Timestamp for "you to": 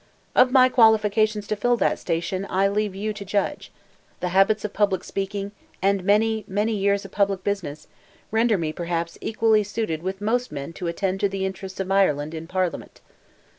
2.95-3.23